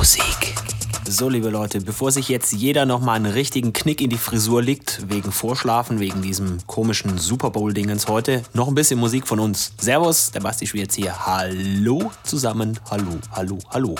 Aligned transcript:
Musik. 0.00 0.79
So, 1.12 1.28
liebe 1.28 1.50
Leute, 1.50 1.80
bevor 1.80 2.12
sich 2.12 2.28
jetzt 2.28 2.52
jeder 2.52 2.86
nochmal 2.86 3.16
einen 3.16 3.32
richtigen 3.32 3.72
Knick 3.72 4.00
in 4.00 4.10
die 4.10 4.16
Frisur 4.16 4.62
liegt, 4.62 5.10
wegen 5.10 5.32
Vorschlafen, 5.32 5.98
wegen 5.98 6.22
diesem 6.22 6.64
komischen 6.68 7.18
Super 7.18 7.50
Bowl-Dingens 7.50 8.06
heute, 8.06 8.44
noch 8.54 8.68
ein 8.68 8.76
bisschen 8.76 9.00
Musik 9.00 9.26
von 9.26 9.40
uns. 9.40 9.72
Servus, 9.76 10.30
der 10.30 10.38
Basti 10.38 10.68
Schwierz 10.68 10.94
hier. 10.94 11.26
Hallo 11.26 12.12
zusammen. 12.22 12.78
Hallo, 12.88 13.18
hallo, 13.32 13.58
hallo. 13.70 13.96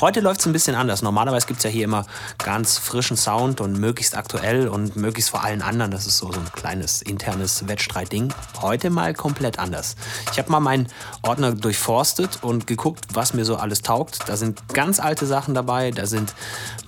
Heute 0.00 0.18
läuft 0.18 0.40
es 0.40 0.46
ein 0.46 0.52
bisschen 0.52 0.74
anders. 0.74 1.00
Normalerweise 1.00 1.46
gibt 1.46 1.58
es 1.58 1.64
ja 1.64 1.70
hier 1.70 1.84
immer 1.84 2.04
ganz 2.38 2.76
frischen 2.76 3.16
Sound 3.16 3.60
und 3.60 3.78
möglichst 3.78 4.16
aktuell 4.16 4.66
und 4.66 4.96
möglichst 4.96 5.30
vor 5.30 5.44
allen 5.44 5.62
anderen. 5.62 5.92
Das 5.92 6.08
ist 6.08 6.18
so, 6.18 6.32
so 6.32 6.40
ein 6.40 6.52
kleines 6.52 7.02
internes 7.02 7.68
Wettstreitding. 7.68 8.34
Heute 8.60 8.90
mal 8.90 9.14
komplett 9.14 9.60
anders. 9.60 9.94
Ich 10.32 10.40
habe 10.40 10.50
mal 10.50 10.58
meinen 10.58 10.88
Ordner 11.22 11.52
durchforstet 11.52 12.40
und 12.42 12.66
geguckt, 12.66 13.06
was 13.12 13.32
mir 13.32 13.44
so 13.44 13.54
alles 13.54 13.82
taugt. 13.82 14.28
Da 14.28 14.36
sind 14.36 14.66
ganz 14.74 14.98
alte 14.98 15.24
Sachen 15.24 15.54
dabei, 15.54 15.92
da 15.92 16.06
sind 16.06 16.34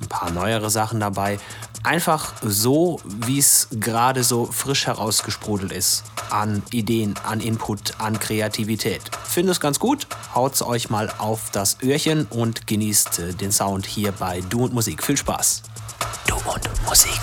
ein 0.00 0.08
paar 0.08 0.30
neuere 0.30 0.70
Sachen 0.70 1.00
dabei. 1.00 1.38
Einfach 1.82 2.34
so, 2.42 3.00
wie 3.04 3.38
es 3.38 3.68
gerade 3.70 4.22
so 4.22 4.46
frisch 4.46 4.86
herausgesprudelt 4.86 5.72
ist. 5.72 6.04
An 6.28 6.62
Ideen, 6.72 7.14
an 7.24 7.40
Input, 7.40 7.94
an 7.98 8.18
Kreativität. 8.18 9.02
Finde 9.24 9.52
es 9.52 9.60
ganz 9.60 9.78
gut. 9.78 10.06
Haut's 10.34 10.62
euch 10.62 10.90
mal 10.90 11.10
auf 11.18 11.50
das 11.50 11.78
Öhrchen 11.82 12.26
und 12.26 12.66
genießt 12.66 13.18
äh, 13.20 13.32
den 13.32 13.50
Sound 13.50 13.86
hier 13.86 14.12
bei 14.12 14.42
Du 14.42 14.64
und 14.64 14.74
Musik. 14.74 15.02
Viel 15.02 15.16
Spaß. 15.16 15.62
Du 16.26 16.34
und 16.34 16.68
Musik. 16.86 17.20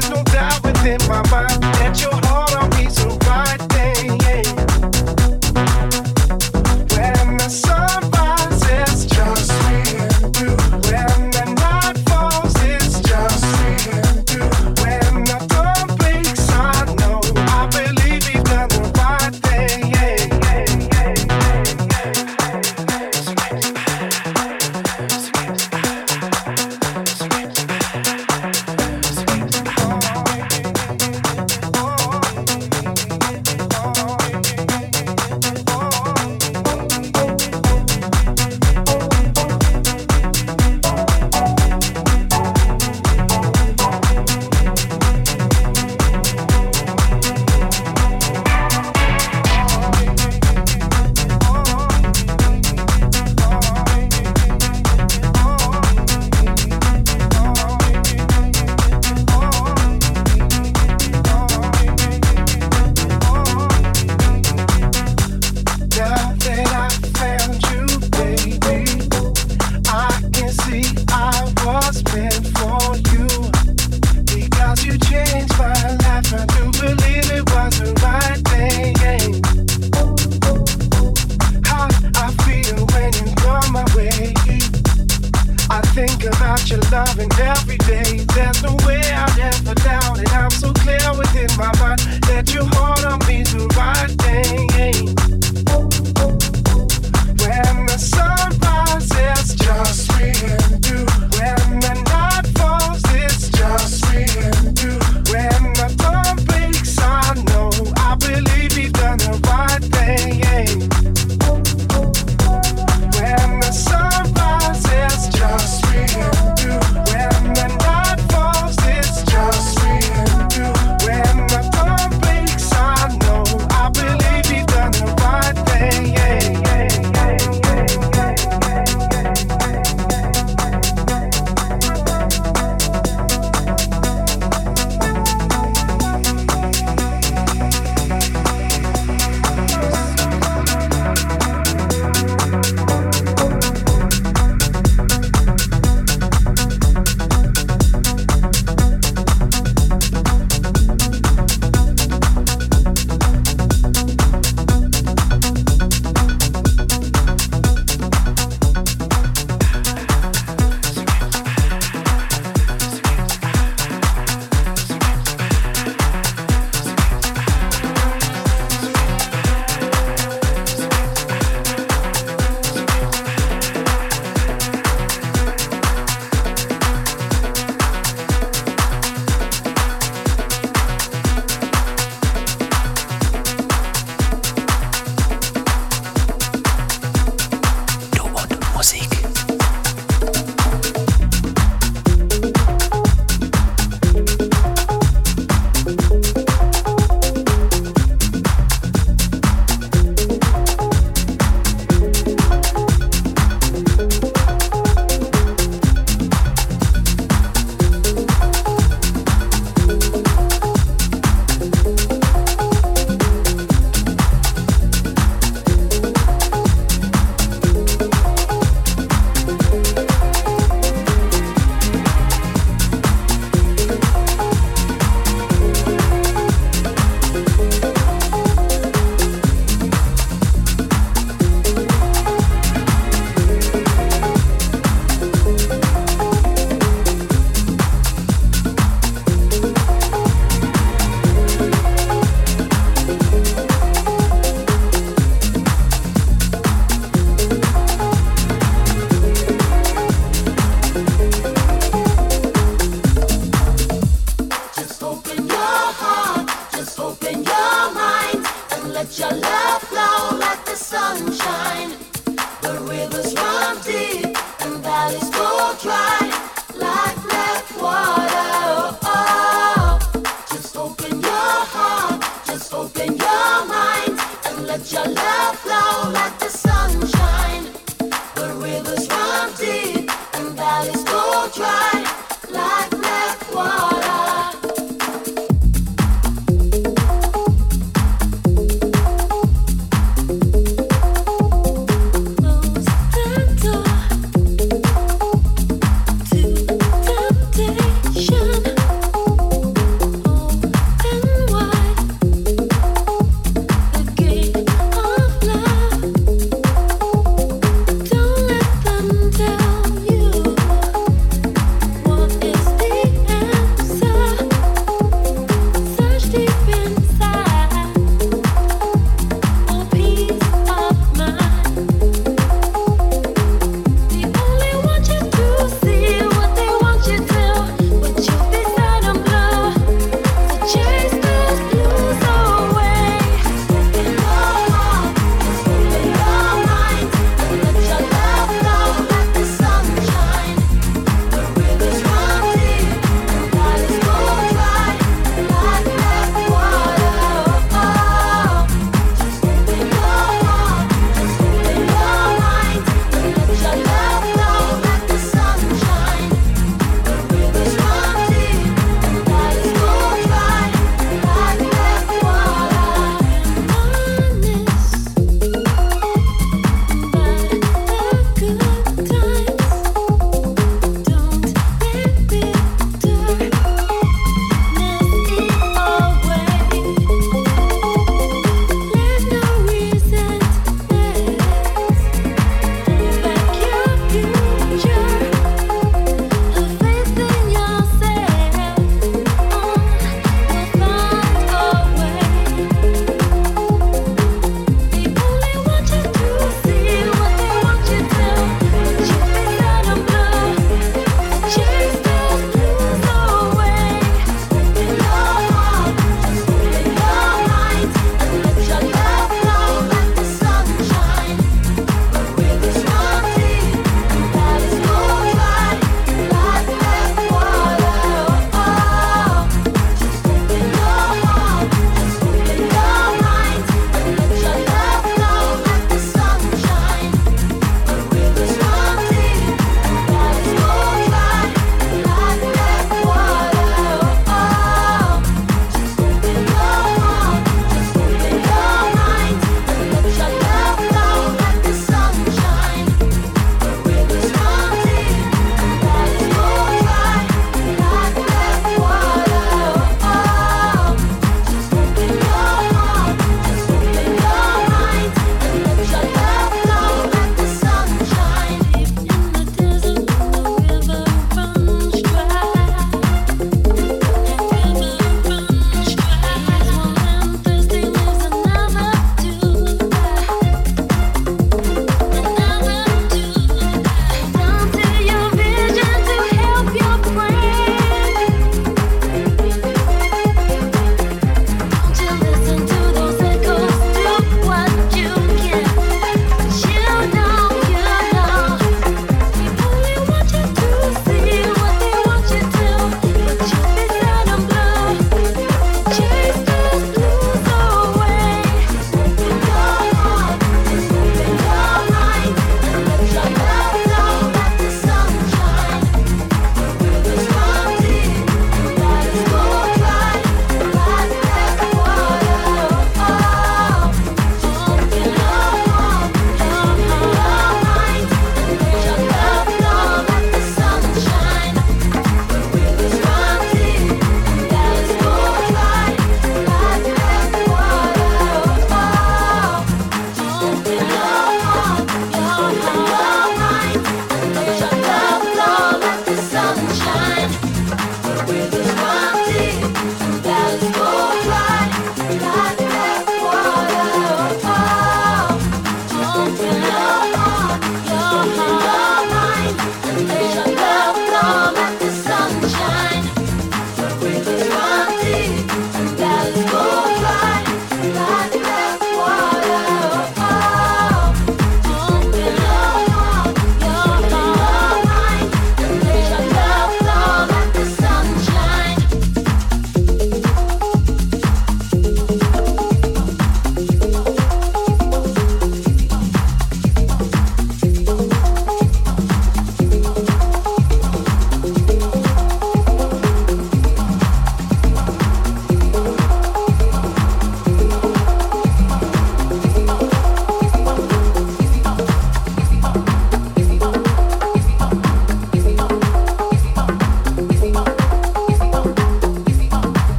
There's 0.00 0.10
no 0.10 0.22
doubt 0.22 0.62
within 0.62 0.98
my 1.08 1.28
mind 1.28 1.60
that 1.60 2.00
your 2.00 2.12
heart 2.12 2.52
all 2.52 2.56
I'll 2.56 2.70
be 2.70 2.88
so 2.88 3.08
right. 3.26 3.77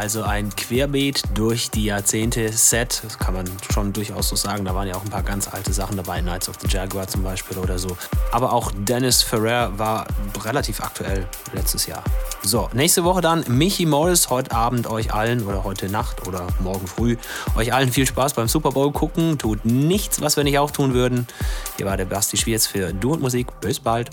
Also 0.00 0.22
ein 0.22 0.48
Querbeet 0.56 1.24
durch 1.34 1.70
die 1.70 1.84
Jahrzehnte 1.84 2.50
Set. 2.54 3.02
Das 3.04 3.18
kann 3.18 3.34
man 3.34 3.44
schon 3.70 3.92
durchaus 3.92 4.30
so 4.30 4.36
sagen. 4.36 4.64
Da 4.64 4.74
waren 4.74 4.88
ja 4.88 4.94
auch 4.94 5.04
ein 5.04 5.10
paar 5.10 5.22
ganz 5.22 5.46
alte 5.46 5.74
Sachen 5.74 5.98
dabei. 5.98 6.22
Knights 6.22 6.48
of 6.48 6.56
the 6.62 6.68
Jaguar 6.68 7.06
zum 7.06 7.22
Beispiel 7.22 7.58
oder 7.58 7.78
so. 7.78 7.98
Aber 8.32 8.54
auch 8.54 8.72
Dennis 8.74 9.20
Ferrer 9.20 9.78
war 9.78 10.06
relativ 10.42 10.80
aktuell 10.80 11.26
letztes 11.52 11.84
Jahr. 11.86 12.02
So, 12.42 12.70
nächste 12.72 13.04
Woche 13.04 13.20
dann 13.20 13.44
Michi 13.46 13.84
Morris. 13.84 14.30
Heute 14.30 14.52
Abend 14.52 14.86
euch 14.86 15.12
allen 15.12 15.46
oder 15.46 15.64
heute 15.64 15.90
Nacht 15.90 16.26
oder 16.26 16.46
morgen 16.60 16.86
früh 16.86 17.18
euch 17.54 17.74
allen 17.74 17.92
viel 17.92 18.06
Spaß 18.06 18.32
beim 18.32 18.48
Super 18.48 18.70
Bowl 18.70 18.92
gucken. 18.92 19.36
Tut 19.36 19.66
nichts, 19.66 20.22
was 20.22 20.38
wir 20.38 20.44
nicht 20.44 20.58
auch 20.58 20.70
tun 20.70 20.94
würden. 20.94 21.26
Hier 21.76 21.84
war 21.84 21.98
der 21.98 22.06
Basti 22.06 22.38
Schwierz 22.38 22.66
für 22.66 22.94
Du 22.94 23.12
und 23.12 23.20
Musik. 23.20 23.48
Bis 23.60 23.78
bald. 23.78 24.08